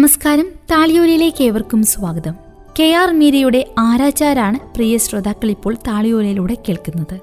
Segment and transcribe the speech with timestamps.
[0.00, 0.46] നമസ്കാരം.
[0.70, 2.34] താളിയോലയിലേക്ക് ഏവർക്കും സ്വാഗതം.
[2.78, 7.14] കെ ആർ മീരയുടെ ആരാചാരാണ് പ്രിയ ശ്രോതാക്കൾ ഇപ്പോൾ താളിയോലയിലൂടെ കേൾക്കുന്നത്.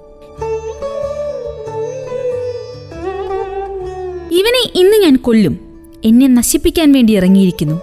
[4.33, 5.59] ഇവനെ ഇന്ന് ഞാൻ കൊല്ലും.
[6.03, 7.81] എന്നെ നശിപ്പിക്കാൻ വേണ്ടി ഇറങ്ങിയിരിക്കുന്നു.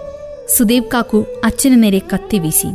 [0.57, 2.67] സുദീപ് കാക്കു അച്ഛനു നേരെ കത്തി വീശി.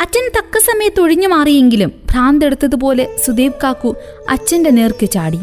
[0.00, 3.96] അച്ഛൻ തക്ക സമയത്ത് ഒഴിഞ്ഞു മാറിയെങ്കിലും ഭ്രാന്തെടുത്തതുപോലെ സുദീപ് കാക്കു
[4.28, 5.40] അച്ഛന്റെ നേർക്ക് ചാടി.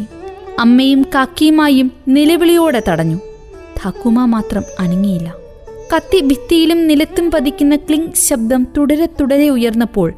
[0.60, 3.20] അമ്മയും കാക്കിയുമായും നിലവിളിയോടെ തടഞ്ഞു.
[3.86, 5.41] ഠാക്കുമ മാത്രം അനങ്ങിയില്ല.
[5.96, 10.14] കത്തി ഭിത്തിയിലും നിലത്തും പതിക്കുന്ന ക്ലിങ് ശബ്ദം തുടരെ തുടരെ ഉയർന്നപ്പോൾ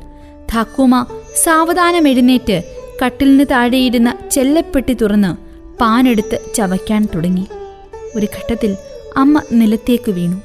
[0.51, 1.05] ധാക്കൂമ
[1.43, 2.63] സാവധാനം എഴുന്നേറ്റ്
[3.05, 5.31] കട്ടിലിന് താഴെയിരുന്ന ചെല്ലപ്പെട്ടി തുറന്ന്
[5.79, 7.47] പാനെടുത്ത് ചവയ്ക്കാൻ തുടങ്ങി.
[8.15, 8.77] ഒരു ഘട്ടത്തിൽ
[9.17, 10.41] അമ്മ നിലത്തേക്ക് വീണു.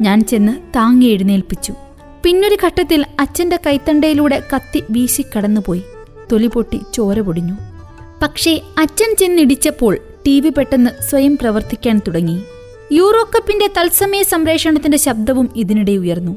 [0.00, 1.74] ഞാൻ ചെന്ന് താങ്ങി എഴുന്നേൽപ്പിച്ചു.
[2.22, 5.82] പിന്നൊരു ഘട്ടത്തിൽ അച്ഛന്റെ കൈത്തണ്ടയിലൂടെ കത്തി വീശി കടന്നുപോയി.
[6.32, 7.54] തൊലി പൊട്ടി ചോര പൊടിഞ്ഞു.
[8.22, 12.42] പക്ഷേ അച്ഛൻ ചെന്നിടിച്ചപ്പോൾ ടി വി പെട്ടെന്ന് സ്വയം പ്രവർത്തിക്കാൻ തുടങ്ങി.
[12.92, 16.36] യൂറോ കപ്പിന്റെ തത്സമയ സംപ്രേഷണത്തിന്റെ ശബ്ദവും ഇതിനിടെ ഉയർന്നു.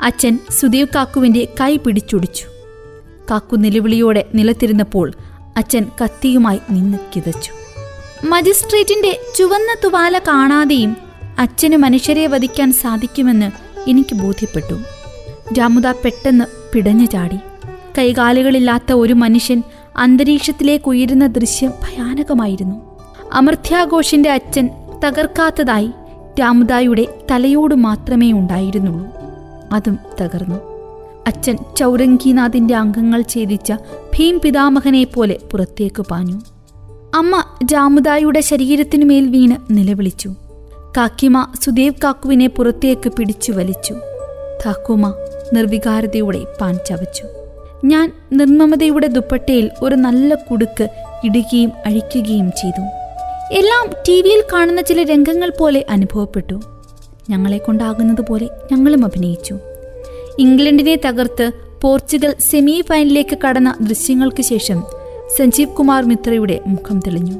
[0.00, 2.44] അച്ഛൻ സുദേവ് കാക്കുവിന്റെ കൈ പിടിച്ചൊടിച്ചു.
[3.30, 5.12] കാക്കു നിലവിളിയോടെ നിലത്തിരുന്നപ്പോൾ
[5.56, 7.52] അച്ഛൻ കത്തിയുമായി നിന്ന് കിതച്ചു.
[8.26, 10.96] മജിസ്ട്രേറ്റിന്റെ ചുവന്ന തുവാല കാണാതെയും
[11.38, 13.50] അച്ഛന് മനുഷ്യരെ വധിക്കാൻ സാധിക്കുമെന്ന്
[13.90, 14.78] എനിക്ക് ബോധ്യപ്പെട്ടു.
[15.58, 17.36] രാമുദ പെട്ടെന്ന് പിടഞ്ഞു ചാടി.
[17.98, 19.62] കൈകാലുകളില്ലാത്ത ഒരു മനുഷ്യൻ
[19.96, 23.00] അന്തരീക്ഷത്തിലേക്ക് ഉയരുന്ന ദൃശ്യം ഭയാനകമായിരുന്നു.
[23.32, 24.70] അമർത്യാഘോഷിന്റെ അച്ഛൻ
[25.04, 25.90] തകർക്കാത്തതായി
[26.40, 29.06] രാമുദായുടെ തലയോട് മാത്രമേ ഉണ്ടായിരുന്നുള്ളൂ.
[29.72, 30.72] അതും തകർന്നു.
[31.26, 33.72] അച്ഛൻ ചൗരങ്കിനാഥിന്റെ അംഗങ്ങൾ ഛേദിച്ച
[34.14, 36.40] ഭീം പിതാമഹനെ പോലെ പുറത്തേക്ക് പാഞ്ഞു.
[37.14, 40.34] അമ്മ രാമുദായുടെ ശരീരത്തിനുമേൽ വീണ് നിലവിളിച്ചു.
[40.96, 43.94] കാക്കിമ സുദേവ് കാക്കുവിനെ പുറത്തേക്ക് പിടിച്ചു വലിച്ചു.
[44.66, 45.14] താക്കുമ
[45.52, 47.24] നിർവികാരതയോടെ പാൻ ചവച്ചു.
[47.84, 50.88] ഞാൻ നിർമ്മമതയുടെ ദുപ്പട്ടയിൽ ഒരു നല്ല കുടുക്ക്
[51.24, 53.01] ഇടുകയും അഴിക്കുകയും ചെയ്തു.
[53.52, 56.60] എല്ലാം ടി വിയിൽ കാണുന്ന ചില രംഗങ്ങൾ പോലെ അനുഭവപ്പെട്ടു.
[57.30, 59.58] ഞങ്ങളെ കൊണ്ടാകുന്നത് പോലെ ഞങ്ങളും അഭിനയിച്ചു.
[60.38, 61.50] ഇംഗ്ലണ്ടിനെ തകർത്ത്
[61.82, 64.82] പോർച്ചുഗൽ സെമി ഫൈനലിലേക്ക് കടന്ന ദൃശ്യങ്ങൾക്ക് ശേഷം
[65.38, 67.34] സഞ്ജീവ് കുമാർ മിത്രയുടെ മുഖം തെളിഞ്ഞു.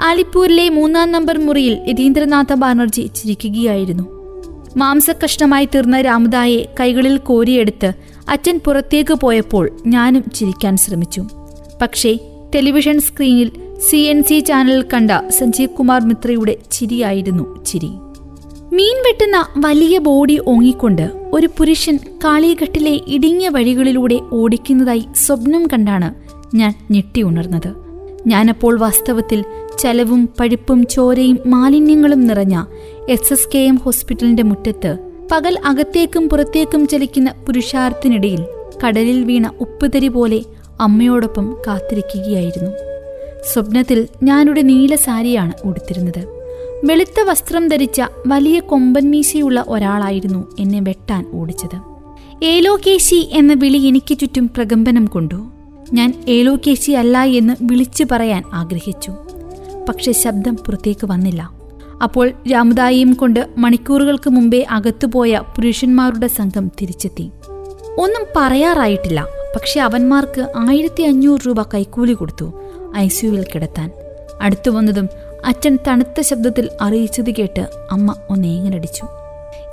[0.00, 4.04] ആലിപ്പൂരിലെ മൂന്നാം നമ്പർ മുറിയിൽ രതീന്ദ്രനാഥ ബാനർജി ചിരിക്കുകയായിരുന്നു.
[4.76, 7.92] മാംസകഷ്ണമായി തീർന്ന രാമദായെ കൈകളിൽ കോരിയെടുത്ത്
[8.28, 11.24] അച്ഛൻ പുറത്തേക്ക് പോയപ്പോൾ ഞാനും ചിരിക്കാൻ ശ്രമിച്ചു.
[11.82, 12.18] പക്ഷേ
[12.54, 17.90] ടെലിവിഷൻ സ്ക്രീനിൽ സി എൻ സി ചാനലിൽ കണ്ട സഞ്ജീവ് കുമാർ മിത്രയുടെ ചിരിയായിരുന്നു ചിരി.
[18.72, 26.14] മീൻ വെട്ടുന്ന വലിയ ബോഡി ഓങ്ങിക്കൊണ്ട് ഒരു പുരുഷൻ കാളിഘട്ടിലെ ഇടുങ്ങിയ വഴികളിലൂടെ ഓടിക്കുന്നതായി സ്വപ്നം കണ്ടാണ്
[26.56, 27.70] ഞാൻ ഞെട്ടി ഉണർന്നത്.
[28.26, 29.44] ഞാനപ്പോൾ വാസ്തവത്തിൽ
[29.78, 32.64] ചലവും പഴുപ്പും ചോരയും മാലിന്യങ്ങളും നിറഞ്ഞ
[33.08, 34.98] എസ് എസ് കെ എം ഹോസ്പിറ്റലിന്റെ മുറ്റത്ത്
[35.32, 38.44] പകൽ അകത്തേക്കും പുറത്തേക്കും ചലിക്കുന്ന പുരുഷാർത്ഥിനിടയിൽ
[38.84, 40.42] കടലിൽ വീണ ഉപ്പുതരി പോലെ
[40.80, 42.70] അമ്മയോടൊപ്പം കാത്തിരിക്കുകയായിരുന്നു.
[43.52, 46.28] സ്വപ്നത്തിൽ ഞാനൊരു നീല സാരിയാണ് ഉടുത്തിരുന്നത്.
[46.84, 51.78] വെളുത്ത വസ്ത്രം ധരിച്ച വലിയ കൊമ്പൻ മീശയുള്ള ഒരാളായിരുന്നു എന്നെ വെട്ടാൻ ഓടിച്ചത്.
[52.44, 55.50] ഏലോകേശി എന്ന വിളി എനിക്ക് ചുറ്റും പ്രകമ്പനം കൊണ്ടു.
[55.92, 59.12] ഞാൻ ഏലോകേശി അല്ല എന്ന് വിളിച്ചു പറയാൻ ആഗ്രഹിച്ചു.
[59.88, 61.50] പക്ഷെ ശബ്ദം പുറത്തേക്ക് വന്നില്ല.
[62.02, 67.30] അപ്പോൾ രാമദായിയും കൊണ്ട് മണിക്കൂറുകൾക്ക് മുമ്പേ അകത്തുപോയ പുരുഷന്മാരുടെ സംഘം തിരിച്ചെത്തി.
[67.98, 69.26] ഒന്നും പറയാറായിട്ടില്ല.
[69.56, 72.52] പക്ഷെ അവന്മാർക്ക് ആയിരത്തി അഞ്ഞൂറ് രൂപ കൈക്കൂലി കൊടുത്തു.
[72.96, 73.90] ഐ സിയുവിൽ കിടത്താൻ.
[74.40, 75.08] അടുത്തു വന്നതും
[75.44, 79.06] അച്ഛൻ തണുത്ത ശബ്ദത്തിൽ അറിയിച്ചത് കേട്ട് അമ്മ ഒന്നേങ്ങനടിച്ചു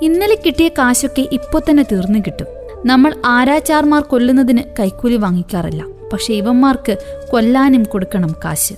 [0.02, 2.46] ഇന്നലെ കിട്ടിയ കാശൊക്കെ ഇപ്പോൾ തന്നെ തീർന്നു കിട്ടും.
[2.86, 5.84] നമ്മൾ ആരാച്ചാർമാർ കൊല്ലുന്നതിന് കൈക്കൂലി വാങ്ങിക്കാറില്ല.
[6.12, 6.96] പക്ഷെ ഇവന്മാർക്ക്
[7.32, 8.72] കൊല്ലാനും കൊടുക്കണം കാശ്.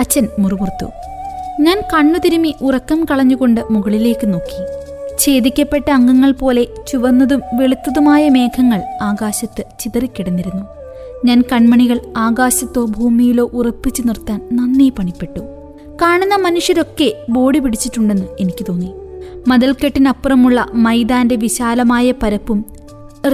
[0.00, 0.86] അച്ഛൻ മുറുമുറുത്തു.
[1.60, 4.86] ഞാൻ കണ്ണു തിരുമി ഉറക്കം കളഞ്ഞുകൊണ്ട് മുകളിലേക്ക് നോക്കി.
[5.18, 10.75] ഛേദിക്കപ്പെട്ട അംഗങ്ങൾ പോലെ ചുവന്നതും വെളുത്തതുമായ മേഘങ്ങൾ ആകാശത്ത് ചിതറിക്കിടന്നിരുന്നു.
[11.24, 15.40] ഞാൻ കൺമണികൾ ആകാശത്തോ ഭൂമിയിലോ ഉറപ്പിച്ചു നിർത്താൻ നന്നേ പണിപ്പെട്ടു.
[16.02, 18.92] കാണുന്ന മനുഷ്യരൊക്കെ ബോഡി പിടിച്ചിട്ടുണ്ടെന്ന് എനിക്ക് തോന്നി.
[19.48, 22.64] മതിൽക്കെട്ടിനപ്പുറമുള്ള മൈതാന്റെ വിശാലമായ പരപ്പും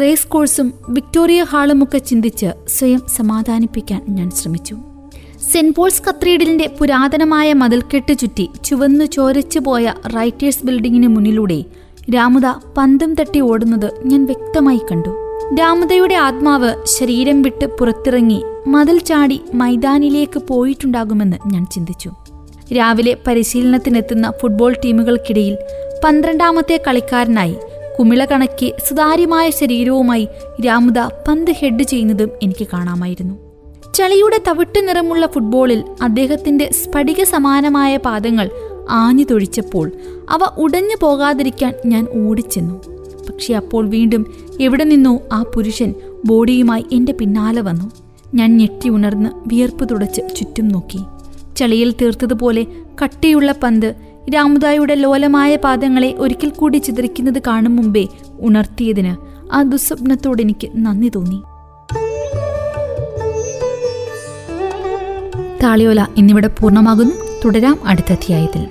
[0.01, 4.77] റേസ് കോഴ്സും വിക്ടോറിയ ഹാളുമൊക്കെ ചിന്തിച്ച് സ്വയം സമാധാനിപ്പിക്കാൻ ഞാൻ ശ്രമിച്ചു.
[5.53, 11.65] സെന്റ് പോൾസ് കത്തീഡ്രലിന്റെ പുരാതനമായ മതിൽക്കെട്ട് ചുറ്റി ചുവന്നു ചോരച്ചു പോയ റൈറ്റേഴ്സ് ബിൽഡിങ്ങിന് മുന്നിലൂടെ
[12.15, 12.47] രാമുദ
[12.77, 15.22] പന്തും തട്ടി ഓടുന്നത് ഞാൻ വ്യക്തമായി കണ്ടു.
[15.59, 22.11] രാമുദയുടെ ആത്മാവ് ശരീരം വിട്ട് പുറത്തിറങ്ങി മതിൽ ചാടി മൈതാനിലേക്ക് പോയിട്ടുണ്ടാകുമെന്ന് ഞാൻ ചിന്തിച്ചു.
[22.75, 25.57] രാവിലെ പരിശീലനത്തിനെത്തുന്ന ഫുട്ബോൾ ടീമുകൾക്കിടയിൽ
[26.05, 27.57] പന്ത്രണ്ടാമത്തെ കളിക്കാരനായി
[27.99, 30.29] കുമിള കണക്കി സുതാര്യമായ ശരീരവുമായി
[30.67, 33.35] രാമുദ പന്ത് ഹെഡ് ചെയ്യുന്നതും എനിക്ക് കാണാമായിരുന്നു.
[33.95, 38.51] ചളിയുടെ തവിട്ട് നിറമുള്ള ഫുട്ബോളിൽ അദ്ദേഹത്തിന്റെ സ്ഫടിക സമാനമായ പാദങ്ങൾ
[38.91, 39.93] ആഞ്ഞു തൊഴിച്ചപ്പോൾ
[40.31, 42.92] അവ ഉടഞ്ഞു പോകാതിരിക്കാൻ ഞാൻ ഓടിച്ചെന്നു.
[43.29, 44.27] പക്ഷെ അപ്പോൾ വീണ്ടും
[44.61, 47.91] എവിടെ നിന്നോ ആ പുരുഷൻ ബോഡിയുമായി എന്റെ പിന്നാലെ വന്നു.
[48.35, 50.99] ഞാൻ ഞെട്ടി ഉണർന്ന് വിയർപ്പ് തുടച്ച് ചുറ്റും നോക്കി.
[51.57, 52.67] ചളിയിൽ തീർത്തതുപോലെ
[53.05, 53.95] കട്ടിയുള്ള പന്ത്
[54.35, 58.07] രാമുദായുടെ ലോലമായ പാദങ്ങളെ ഒരിക്കൽ കൂടി ചിതറിക്കുന്നത് കാണും മുമ്പേ
[58.41, 59.17] ഉണർത്തിയതിന്
[59.53, 61.43] ആ ദുസ്വപ്നത്തോട് എനിക്ക് നന്ദി തോന്നി.
[65.63, 67.15] താളിയോല എന്നിവിടെ പൂർണമാകുന്നു.
[67.45, 68.67] തുടരാം അടുത്ത അധ്യായത്തിൽ.